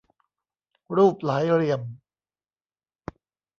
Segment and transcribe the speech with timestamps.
[0.95, 1.81] รูปหลายเหลี่ยม